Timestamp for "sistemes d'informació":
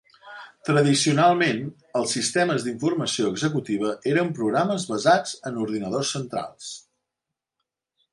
2.17-3.27